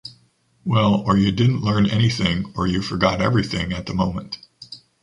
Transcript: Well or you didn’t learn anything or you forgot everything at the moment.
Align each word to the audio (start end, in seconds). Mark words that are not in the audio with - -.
Well 0.65 0.95
or 1.01 1.15
you 1.15 1.31
didn’t 1.31 1.61
learn 1.61 1.85
anything 1.85 2.51
or 2.55 2.65
you 2.65 2.81
forgot 2.81 3.21
everything 3.21 3.71
at 3.71 3.85
the 3.85 3.93
moment. 3.93 4.39